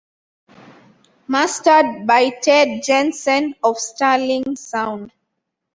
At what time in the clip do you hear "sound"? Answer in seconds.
4.55-5.11